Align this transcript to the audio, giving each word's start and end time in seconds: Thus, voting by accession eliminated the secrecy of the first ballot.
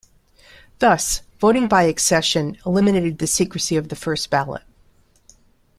Thus, 0.79 1.21
voting 1.39 1.67
by 1.67 1.83
accession 1.83 2.57
eliminated 2.65 3.19
the 3.19 3.27
secrecy 3.27 3.77
of 3.77 3.89
the 3.89 3.95
first 3.95 4.31
ballot. 4.31 4.63